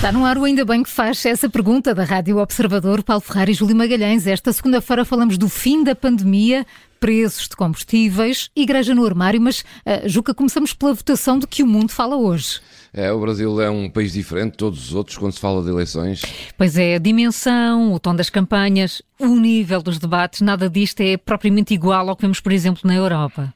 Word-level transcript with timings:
Está 0.00 0.10
no 0.10 0.24
ar 0.24 0.38
o 0.38 0.44
Ainda 0.44 0.64
Bem 0.64 0.82
que 0.82 0.88
faz 0.88 1.26
essa 1.26 1.46
pergunta 1.46 1.94
da 1.94 2.04
Rádio 2.04 2.38
Observador, 2.38 3.02
Paulo 3.02 3.20
Ferrari 3.20 3.52
e 3.52 3.54
Júlio 3.54 3.76
Magalhães. 3.76 4.26
Esta 4.26 4.50
segunda-feira 4.50 5.04
falamos 5.04 5.36
do 5.36 5.46
fim 5.46 5.84
da 5.84 5.94
pandemia, 5.94 6.66
preços 6.98 7.46
de 7.46 7.54
combustíveis, 7.54 8.48
igreja 8.56 8.94
no 8.94 9.04
armário, 9.04 9.38
mas, 9.38 9.60
uh, 9.60 10.08
Juca, 10.08 10.32
começamos 10.32 10.72
pela 10.72 10.94
votação 10.94 11.38
de 11.38 11.46
que 11.46 11.62
o 11.62 11.66
mundo 11.66 11.92
fala 11.92 12.16
hoje. 12.16 12.62
É, 12.94 13.12
o 13.12 13.20
Brasil 13.20 13.60
é 13.60 13.68
um 13.68 13.90
país 13.90 14.14
diferente 14.14 14.52
de 14.52 14.56
todos 14.56 14.88
os 14.88 14.94
outros 14.94 15.18
quando 15.18 15.34
se 15.34 15.38
fala 15.38 15.62
de 15.62 15.68
eleições. 15.68 16.22
Pois 16.56 16.78
é, 16.78 16.94
a 16.94 16.98
dimensão, 16.98 17.92
o 17.92 18.00
tom 18.00 18.16
das 18.16 18.30
campanhas, 18.30 19.02
o 19.18 19.36
nível 19.36 19.82
dos 19.82 19.98
debates, 19.98 20.40
nada 20.40 20.70
disto 20.70 21.02
é 21.02 21.18
propriamente 21.18 21.74
igual 21.74 22.08
ao 22.08 22.16
que 22.16 22.22
vemos, 22.22 22.40
por 22.40 22.52
exemplo, 22.52 22.80
na 22.84 22.94
Europa. 22.94 23.52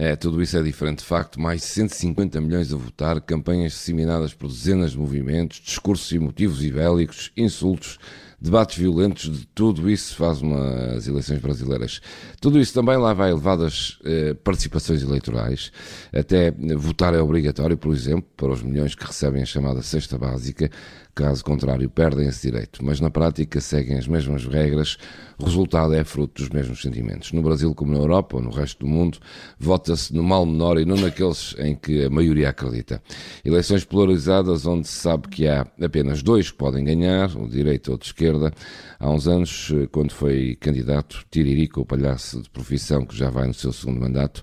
É, 0.00 0.14
tudo 0.14 0.40
isso 0.40 0.56
é 0.56 0.62
diferente. 0.62 0.98
De 1.00 1.04
facto, 1.04 1.40
mais 1.40 1.60
de 1.60 1.66
150 1.66 2.40
milhões 2.40 2.72
a 2.72 2.76
votar, 2.76 3.20
campanhas 3.20 3.72
disseminadas 3.72 4.32
por 4.32 4.46
dezenas 4.46 4.92
de 4.92 4.98
movimentos, 4.98 5.60
discursos 5.60 6.12
emotivos 6.12 6.62
e 6.62 6.70
bélicos, 6.70 7.32
insultos, 7.36 7.98
debates 8.40 8.78
violentos, 8.78 9.28
de 9.28 9.44
tudo 9.48 9.90
isso 9.90 10.14
faz 10.14 10.40
uma, 10.40 10.94
as 10.94 11.08
eleições 11.08 11.40
brasileiras. 11.40 12.00
Tudo 12.40 12.60
isso 12.60 12.72
também 12.72 12.96
lá 12.96 13.12
vai 13.12 13.30
elevadas 13.30 13.98
eh, 14.04 14.34
participações 14.34 15.02
eleitorais, 15.02 15.72
até 16.12 16.52
votar 16.76 17.12
é 17.12 17.20
obrigatório, 17.20 17.76
por 17.76 17.92
exemplo, 17.92 18.30
para 18.36 18.52
os 18.52 18.62
milhões 18.62 18.94
que 18.94 19.04
recebem 19.04 19.42
a 19.42 19.46
chamada 19.46 19.82
cesta 19.82 20.16
básica, 20.16 20.70
caso 21.18 21.44
contrário 21.44 21.90
perdem 21.90 22.28
esse 22.28 22.48
direito, 22.48 22.84
mas 22.84 23.00
na 23.00 23.10
prática 23.10 23.60
seguem 23.60 23.98
as 23.98 24.06
mesmas 24.06 24.46
regras, 24.46 24.96
o 25.36 25.46
resultado 25.46 25.92
é 25.92 26.04
fruto 26.04 26.40
dos 26.40 26.48
mesmos 26.48 26.80
sentimentos. 26.80 27.32
No 27.32 27.42
Brasil, 27.42 27.74
como 27.74 27.92
na 27.92 27.98
Europa 27.98 28.36
ou 28.36 28.42
no 28.42 28.50
resto 28.50 28.86
do 28.86 28.86
mundo, 28.86 29.18
vota-se 29.58 30.14
no 30.14 30.22
mal 30.22 30.46
menor 30.46 30.78
e 30.78 30.84
não 30.84 30.96
naqueles 30.96 31.56
em 31.58 31.74
que 31.74 32.04
a 32.04 32.10
maioria 32.10 32.50
acredita. 32.50 33.02
Eleições 33.44 33.84
polarizadas 33.84 34.64
onde 34.64 34.86
se 34.86 34.94
sabe 34.94 35.26
que 35.26 35.48
há 35.48 35.66
apenas 35.82 36.22
dois 36.22 36.52
que 36.52 36.56
podem 36.56 36.84
ganhar, 36.84 37.36
o 37.36 37.48
direito 37.48 37.88
ou 37.88 37.96
o 37.96 37.98
de 37.98 38.06
esquerda. 38.06 38.52
Há 39.00 39.10
uns 39.10 39.26
anos, 39.26 39.72
quando 39.90 40.12
foi 40.12 40.56
candidato, 40.60 41.24
Tiririca, 41.32 41.80
o 41.80 41.84
palhaço 41.84 42.40
de 42.42 42.48
profissão 42.48 43.04
que 43.04 43.16
já 43.16 43.28
vai 43.28 43.48
no 43.48 43.54
seu 43.54 43.72
segundo 43.72 44.00
mandato, 44.00 44.40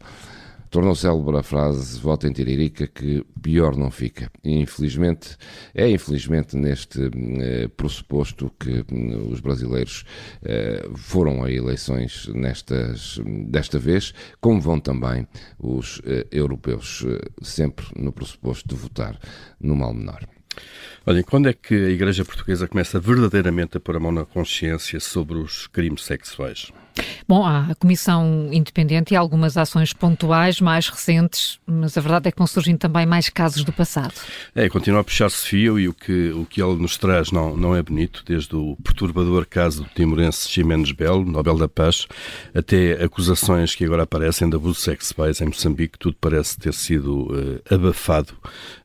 Tornou 0.76 0.94
célebre 0.94 1.38
a 1.38 1.42
frase 1.42 1.98
vota 2.02 2.28
em 2.28 2.34
Tiririca 2.34 2.86
que 2.86 3.26
pior 3.42 3.78
não 3.78 3.90
fica. 3.90 4.30
E 4.44 4.58
infelizmente, 4.60 5.38
é 5.74 5.90
infelizmente 5.90 6.58
neste 6.58 7.00
eh, 7.40 7.70
pressuposto 7.70 8.52
que 8.60 8.84
hum, 8.92 9.30
os 9.32 9.40
brasileiros 9.40 10.04
eh, 10.44 10.86
foram 10.94 11.46
a 11.46 11.50
eleições 11.50 12.28
nestas, 12.28 13.22
desta 13.48 13.80
vez, 13.80 14.14
como 14.42 14.60
vão 14.60 14.78
também 14.78 15.26
os 15.58 16.02
eh, 16.06 16.28
europeus, 16.30 17.06
eh, 17.08 17.22
sempre 17.42 17.86
no 17.96 18.12
pressuposto 18.12 18.68
de 18.68 18.76
votar 18.76 19.18
no 19.58 19.78
mal 19.78 19.94
menor. 19.94 20.28
Olha, 21.06 21.24
quando 21.24 21.48
é 21.48 21.54
que 21.54 21.74
a 21.74 21.90
Igreja 21.90 22.26
Portuguesa 22.26 22.68
começa 22.68 23.00
verdadeiramente 23.00 23.78
a 23.78 23.80
pôr 23.80 23.96
a 23.96 24.00
mão 24.00 24.12
na 24.12 24.26
consciência 24.26 25.00
sobre 25.00 25.38
os 25.38 25.68
crimes 25.68 26.04
sexuais? 26.04 26.72
Bom, 27.28 27.44
há 27.44 27.72
a 27.72 27.76
Comissão 27.76 28.50
Independente 28.52 29.14
e 29.14 29.18
algumas 29.18 29.58
ações 29.58 29.92
pontuais 29.92 30.62
mais 30.62 30.88
recentes, 30.88 31.60
mas 31.66 31.98
a 31.98 32.02
verdade 32.02 32.30
é 32.30 32.32
que 32.32 32.38
vão 32.38 32.48
surgindo 32.48 32.78
também 32.78 33.06
mais 33.06 33.30
casos 33.30 33.64
do 33.64 33.74
passado. 33.74 34.14
É, 34.54 34.70
continua 34.70 35.02
a 35.02 35.04
puxar-se 35.04 35.46
fio 35.46 35.80
e 35.80 35.88
o 35.88 35.94
que, 35.94 36.30
o 36.30 36.46
que 36.46 36.62
ele 36.62 36.76
nos 36.76 36.98
traz 36.98 37.32
não, 37.32 37.58
não 37.58 37.76
é 37.76 37.82
bonito, 37.82 38.24
desde 38.26 38.56
o 38.56 38.78
perturbador 38.84 39.46
caso 39.46 39.84
do 39.84 39.90
timorense 39.90 40.48
Ximenes 40.48 40.92
Belo, 40.92 41.26
Nobel 41.26 41.58
da 41.58 41.68
Paz, 41.68 42.08
até 42.54 43.04
acusações 43.04 43.76
que 43.76 43.84
agora 43.84 44.04
aparecem 44.04 44.50
de 44.50 44.56
abuso 44.56 44.80
sexuais 44.80 45.42
em 45.42 45.46
Moçambique, 45.46 46.00
tudo 46.00 46.16
parece 46.22 46.58
ter 46.58 46.74
sido 46.74 47.24
uh, 47.24 47.74
abafado 47.74 48.34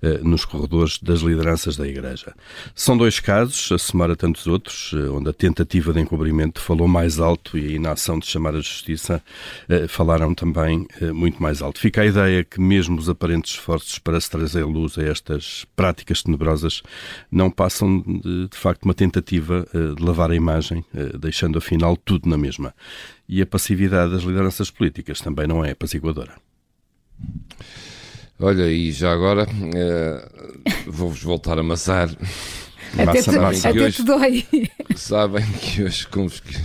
uh, 0.03 0.27
nos 0.27 0.45
corredores 0.45 0.99
das 0.99 1.21
lideranças 1.21 1.60
da 1.77 1.87
Igreja. 1.87 2.35
São 2.75 2.97
dois 2.97 3.21
casos, 3.21 3.71
a 3.73 3.79
somar 3.79 4.11
a 4.11 4.17
tantos 4.17 4.47
outros, 4.47 4.93
uh, 4.93 5.15
onde 5.15 5.29
a 5.29 5.33
tentativa 5.33 5.93
de 5.93 6.01
encobrimento 6.01 6.61
falou 6.61 6.89
mais 6.89 7.21
alto 7.21 7.59
e 7.59 7.69
a 7.69 7.71
inação 7.77 8.19
de 8.19 8.27
chamar 8.27 8.55
a 8.55 8.61
justiça 8.61 9.23
eh, 9.69 9.87
falaram 9.89 10.35
também 10.35 10.87
eh, 11.01 11.13
muito 11.13 11.43
mais 11.43 11.63
alto. 11.63 11.81
Fica 11.81 12.03
a 12.03 12.07
ideia 12.07 12.45
que 12.45 12.61
mesmo 12.61 12.99
os 12.99 13.09
aparentes 13.09 13.53
esforços 13.53 13.99
para 13.99 14.21
se 14.21 14.31
trazer 14.31 14.65
luz 14.65 14.99
a 14.99 15.03
estas 15.03 15.67
práticas 15.77 16.23
tenebrosas 16.23 16.83
não 17.31 17.51
passam 17.51 18.01
de, 18.01 18.49
de 18.49 18.57
facto 18.57 18.85
uma 18.85 18.95
tentativa 18.95 19.67
eh, 19.75 19.95
de 19.95 20.03
lavar 20.03 20.31
a 20.31 20.35
imagem, 20.35 20.85
deixando 21.19 21.59
afinal 21.59 21.97
tudo 21.97 22.29
na 22.29 22.37
mesma. 22.37 22.75
E 23.29 23.41
a 23.43 23.47
passividade 23.47 24.13
das 24.13 24.23
lideranças 24.23 24.71
políticas 24.71 25.21
também 25.21 25.47
não 25.47 25.65
é 25.65 25.71
apaziguadora. 25.73 26.35
Olha, 28.39 28.71
e 28.71 28.91
já 28.91 29.13
agora 29.13 29.47
vou-vos 30.91 31.23
voltar 31.23 31.59
a 31.59 31.61
amassar. 31.61 32.11
Até, 32.99 33.23
te, 33.23 33.31
até 33.31 33.71
hoje, 33.71 33.93
te 33.93 34.03
dói. 34.03 34.45
Sabem 34.97 35.45
que 35.61 35.85
hoje 35.85 36.09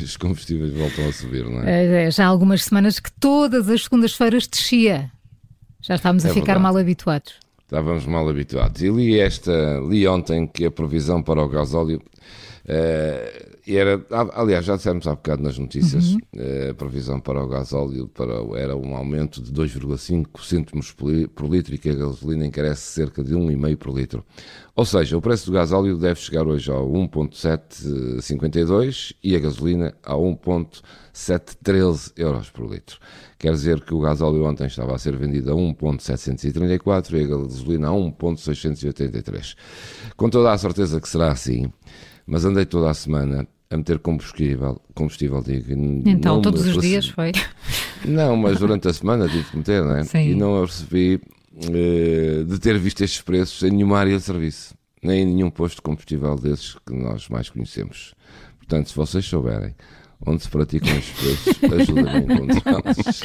os 0.04 0.18
combustíveis 0.18 0.74
voltam 0.74 1.08
a 1.08 1.14
subir, 1.14 1.46
não 1.46 1.62
é? 1.62 1.86
é? 1.86 2.04
é 2.06 2.12
já 2.12 2.26
há 2.26 2.28
algumas 2.28 2.64
semanas 2.64 3.00
que 3.00 3.12
todas 3.20 3.70
as 3.70 3.84
segundas-feiras 3.84 4.48
descia. 4.48 5.12
Já 5.82 5.96
estávamos 5.96 6.26
é 6.26 6.32
a 6.32 6.34
ficar 6.34 6.54
verdade. 6.54 6.64
mal 6.64 6.78
habituados. 6.78 7.34
Estávamos 7.64 8.06
mal 8.06 8.28
habituados. 8.28 8.82
E 8.82 8.90
li, 8.90 9.20
esta, 9.20 9.80
li 9.88 10.08
ontem 10.08 10.48
que 10.48 10.66
a 10.66 10.72
provisão 10.72 11.22
para 11.22 11.44
o 11.44 11.48
gasóleo 11.48 12.02
uh, 12.66 13.55
era, 13.68 14.00
aliás, 14.34 14.64
já 14.64 14.76
dissemos 14.76 15.08
há 15.08 15.16
bocado 15.16 15.42
nas 15.42 15.58
notícias, 15.58 16.14
uhum. 16.14 16.20
Eh, 16.38 16.70
a 16.70 16.74
previsão 16.76 17.20
para 17.20 17.44
o 17.44 17.48
gasóleo 17.48 18.08
para, 18.08 18.36
era 18.60 18.76
um 18.76 18.96
aumento 18.96 19.42
de 19.42 19.52
2,5 19.52 20.44
cêntimos 20.44 20.92
por 20.92 21.50
litro 21.50 21.74
e 21.74 21.80
que 21.80 21.90
a 21.90 21.96
gasolina 21.96 22.46
encarece 22.46 22.82
cerca 22.82 23.24
de 23.24 23.34
1,5 23.34 23.78
por 23.78 23.98
litro. 23.98 24.24
Ou 24.76 24.86
seja, 24.86 25.18
o 25.18 25.22
preço 25.22 25.48
do 25.48 25.54
gasóleo 25.54 25.98
deve 25.98 26.20
chegar 26.20 26.46
hoje 26.46 26.70
ao 26.70 26.88
1,752 26.88 29.14
e 29.24 29.36
a 29.36 29.40
gasolina 29.40 29.96
a 30.04 30.16
1,713 30.16 32.12
euros 32.18 32.52
por 32.52 32.70
litro. 32.70 33.00
Quer 33.40 33.54
dizer 33.54 33.82
que 33.82 33.94
o 33.94 34.00
gasóleo 34.00 34.46
ontem 34.46 34.68
estava 34.68 34.94
a 34.94 35.00
ser 35.00 35.18
vendido 35.18 35.52
a 35.52 35.56
1,734 35.56 37.18
e 37.18 37.24
a 37.24 37.28
gasolina 37.28 37.88
a 37.88 37.94
1,683. 37.94 39.56
Com 40.16 40.30
toda 40.30 40.52
a 40.52 40.58
certeza 40.58 41.02
que 41.02 41.10
será 41.10 41.32
assim, 41.32 41.72
mas 42.28 42.44
andei 42.44 42.66
toda 42.66 42.90
a 42.90 42.94
semana 42.94 43.48
a 43.70 43.78
meter 43.78 44.00
combustível, 44.00 44.82
combustível 44.94 45.42
digo. 45.42 45.74
Então, 46.06 46.42
todos 46.42 46.66
os 46.66 46.82
dias 46.82 47.08
foi? 47.08 47.32
Não, 48.06 48.36
mas 48.36 48.60
durante 48.60 48.88
a 48.88 48.94
semana 48.94 49.28
tive 49.28 49.44
que 49.46 49.58
meter, 49.58 49.84
não 49.84 49.98
é? 49.98 50.04
Sim. 50.04 50.30
E 50.30 50.36
não 50.36 50.64
recebi 50.64 51.20
eh, 51.56 52.44
de 52.46 52.60
ter 52.60 52.78
visto 52.78 53.04
estes 53.04 53.20
preços 53.22 53.64
em 53.64 53.72
nenhuma 53.72 53.98
área 53.98 54.16
de 54.16 54.22
serviço, 54.22 54.76
nem 55.02 55.24
em 55.24 55.26
nenhum 55.26 55.50
posto 55.50 55.78
de 55.78 55.82
combustível 55.82 56.36
desses 56.36 56.76
que 56.86 56.94
nós 56.94 57.28
mais 57.30 57.50
conhecemos. 57.50 58.14
Portanto, 58.60 58.90
se 58.90 58.96
vocês 58.96 59.26
souberem 59.26 59.74
onde 60.26 60.44
se 60.44 60.50
praticam 60.50 60.96
os 60.98 61.10
preços, 61.10 61.64
ajuda-me 61.74 62.10
a 62.10 62.18
encontrá-los. 62.20 63.22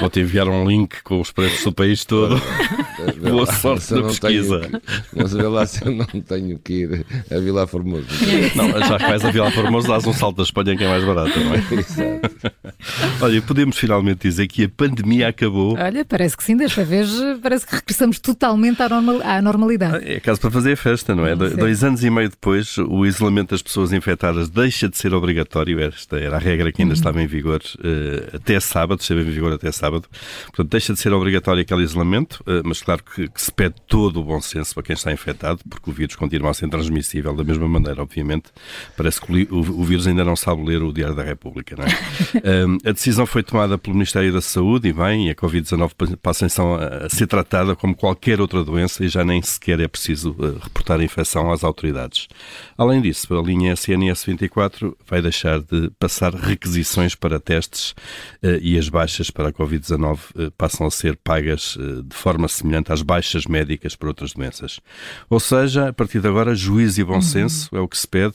Vou-te 0.00 0.20
enviar 0.20 0.48
um 0.48 0.66
link 0.66 1.02
com 1.02 1.20
os 1.20 1.30
preços 1.30 1.64
do 1.64 1.72
país 1.72 2.04
todo. 2.04 2.36
Boa 3.20 3.46
sorte 3.46 3.94
na 3.94 4.02
pesquisa. 4.02 4.60
Que, 4.60 4.80
mas 5.16 5.32
vê 5.32 5.42
lá 5.42 5.66
se 5.66 5.84
eu 5.84 5.92
não 5.92 6.06
tenho 6.06 6.58
que 6.58 6.72
ir 6.72 7.06
a 7.30 7.38
Vila 7.38 7.66
Formoso. 7.66 8.06
Não, 8.54 8.68
já 8.86 8.98
que 8.98 9.06
vais 9.06 9.24
a 9.24 9.30
Vila 9.30 9.50
Formoso, 9.50 9.88
dás 9.88 10.06
um 10.06 10.12
salto 10.12 10.36
da 10.36 10.42
Espanha 10.42 10.76
que 10.76 10.84
é 10.84 10.88
mais 10.88 11.04
barato, 11.04 11.38
não 11.38 11.54
é? 11.54 11.58
Exato. 11.74 12.54
Olha, 13.20 13.42
podemos 13.42 13.78
finalmente 13.78 14.28
dizer 14.28 14.46
que 14.46 14.64
a 14.64 14.68
pandemia 14.68 15.28
acabou. 15.28 15.76
Olha, 15.78 16.04
parece 16.04 16.36
que 16.36 16.44
sim, 16.44 16.56
desta 16.56 16.84
vez 16.84 17.10
parece 17.42 17.66
que 17.66 17.74
regressamos 17.74 18.18
totalmente 18.18 18.82
à, 18.82 18.88
normal, 18.88 19.20
à 19.22 19.42
normalidade. 19.42 20.04
É 20.04 20.20
caso 20.20 20.40
para 20.40 20.50
fazer 20.50 20.76
festa, 20.76 21.14
não 21.14 21.26
é? 21.26 21.36
Sim. 21.36 21.56
Dois 21.56 21.84
anos 21.84 22.04
e 22.04 22.10
meio 22.10 22.30
depois, 22.30 22.76
o 22.78 23.04
isolamento 23.06 23.50
das 23.50 23.62
pessoas 23.62 23.92
infectadas 23.92 24.48
deixa 24.48 24.88
de 24.88 24.96
ser 24.96 25.14
obrigatório. 25.14 25.80
Esta 25.80 26.18
era 26.18 26.36
a 26.36 26.38
regra 26.38 26.72
que 26.72 26.82
ainda 26.82 26.92
uhum. 26.92 26.98
estava 26.98 27.22
em 27.22 27.26
vigor 27.26 27.60
uh, 27.78 28.36
até 28.36 28.58
sábado, 28.60 29.00
esteve 29.00 29.22
em 29.22 29.30
vigor 29.30 29.52
até 29.52 29.70
sábado. 29.72 30.06
Portanto, 30.46 30.70
deixa 30.70 30.92
de 30.92 30.98
ser 30.98 31.12
obrigatório 31.12 31.62
aquele 31.62 31.82
isolamento, 31.82 32.42
uh, 32.46 32.62
mas 32.64 32.80
claro 32.84 33.02
que, 33.02 33.28
que, 33.28 33.40
se 33.40 33.52
pede 33.52 33.76
todo 33.86 34.20
o 34.20 34.24
bom 34.24 34.40
senso 34.40 34.74
para 34.74 34.82
quem 34.82 34.94
está 34.94 35.12
infectado, 35.12 35.60
porque 35.68 35.90
o 35.90 35.92
vírus 35.92 36.16
continua 36.16 36.50
a 36.50 36.54
ser 36.54 36.68
transmissível 36.68 37.34
da 37.34 37.44
mesma 37.44 37.68
maneira, 37.68 38.02
obviamente. 38.02 38.46
Parece 38.96 39.20
que 39.20 39.48
o, 39.50 39.58
o, 39.58 39.84
vírus 39.84 40.06
ainda 40.06 40.24
não 40.24 40.34
sabe 40.34 40.64
ler 40.64 40.82
o 40.82 40.92
Diário 40.92 41.14
da 41.14 41.22
República, 41.22 41.76
não 41.76 41.84
é? 41.84 41.88
uh, 42.66 42.78
a 42.84 42.92
decisão 42.92 43.26
foi 43.26 43.42
tomada 43.42 43.78
pelo 43.78 43.94
Ministério 43.94 44.32
da 44.32 44.40
Saúde 44.40 44.88
e 44.88 44.92
bem, 44.92 45.28
e 45.28 45.30
a 45.30 45.34
Covid-19 45.34 46.16
passa 46.16 46.46
então 46.46 46.74
a, 46.74 47.08
ser 47.08 47.26
tratada 47.26 47.76
como 47.76 47.94
qualquer 47.94 48.40
outra 48.40 48.64
doença 48.64 49.04
e 49.04 49.08
já 49.08 49.24
nem 49.24 49.40
sequer 49.42 49.80
é 49.80 49.88
preciso 49.88 50.36
reportar 50.62 51.00
a 51.00 51.04
infecção 51.04 51.52
às 51.52 51.62
autoridades. 51.62 52.28
Além 52.76 53.00
disso, 53.00 53.32
a 53.38 53.42
linha 53.42 53.72
SNS 53.72 54.24
24 54.24 54.96
vai 55.06 55.22
deixar 55.22 55.60
de 55.60 55.90
passar 55.98 56.14
passar 56.14 56.34
requisições 56.34 57.14
para 57.14 57.40
testes 57.40 57.94
e 58.62 58.78
as 58.78 58.88
baixas 58.88 59.30
para 59.30 59.48
a 59.48 59.52
Covid-19 59.52 60.52
passam 60.56 60.86
a 60.86 60.90
ser 60.90 61.16
pagas 61.16 61.76
de 61.76 62.16
forma 62.16 62.48
semelhante 62.48 62.73
às 62.92 63.02
baixas 63.02 63.46
médicas 63.46 63.94
para 63.96 64.08
outras 64.08 64.32
doenças. 64.32 64.80
Ou 65.28 65.40
seja, 65.40 65.88
a 65.88 65.92
partir 65.92 66.20
de 66.20 66.28
agora, 66.28 66.54
juízo 66.54 67.00
e 67.00 67.04
bom 67.04 67.14
uhum. 67.14 67.22
senso 67.22 67.68
uhum. 67.72 67.78
é 67.78 67.82
o 67.82 67.88
que 67.88 67.98
se 67.98 68.06
pede, 68.06 68.34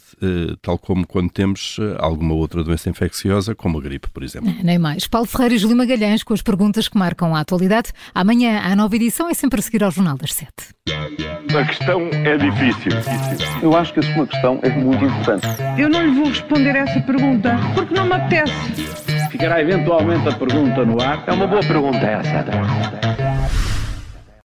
tal 0.61 0.77
como 0.77 1.05
quando 1.05 1.29
temos 1.29 1.77
alguma 1.97 2.33
outra 2.33 2.63
doença 2.63 2.89
infecciosa, 2.89 3.55
como 3.55 3.77
a 3.79 3.81
gripe, 3.81 4.09
por 4.09 4.23
exemplo. 4.23 4.53
Nem 4.63 4.77
mais. 4.77 5.07
Paulo 5.07 5.27
Ferreira 5.27 5.55
e 5.55 5.57
Júlio 5.57 5.77
Magalhães 5.77 6.23
com 6.23 6.33
as 6.33 6.41
perguntas 6.41 6.87
que 6.87 6.97
marcam 6.97 7.35
a 7.35 7.39
atualidade. 7.39 7.91
Amanhã, 8.13 8.61
a 8.63 8.75
nova 8.75 8.95
edição 8.95 9.29
é 9.29 9.33
sempre 9.33 9.59
a 9.59 9.63
seguir 9.63 9.83
ao 9.83 9.91
Jornal 9.91 10.17
das 10.17 10.33
Sete. 10.33 10.79
A 11.55 11.65
questão 11.65 12.09
é 12.11 12.37
difícil. 12.37 12.91
Eu 13.61 13.75
acho 13.75 13.93
que 13.93 13.99
a 13.99 14.13
sua 14.13 14.27
questão 14.27 14.59
é 14.63 14.69
muito 14.69 15.03
importante. 15.05 15.47
Eu 15.77 15.89
não 15.89 16.03
lhe 16.03 16.11
vou 16.11 16.29
responder 16.29 16.75
essa 16.75 16.99
pergunta 17.01 17.57
porque 17.75 17.93
não 17.93 18.05
me 18.05 18.13
apetece. 18.13 18.53
Ficará 19.31 19.61
eventualmente 19.61 20.27
a 20.27 20.33
pergunta 20.33 20.85
no 20.85 21.01
ar. 21.01 21.23
É 21.27 21.31
uma 21.31 21.47
boa 21.47 21.61
pergunta 21.61 21.97
essa. 21.97 23.68